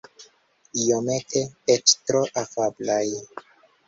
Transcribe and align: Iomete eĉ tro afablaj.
Iomete 0.85 1.43
eĉ 1.73 1.93
tro 2.07 2.21
afablaj. 2.45 3.03